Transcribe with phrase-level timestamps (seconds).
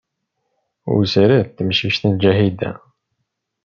[0.95, 2.71] Wessret temcict n Ǧahida.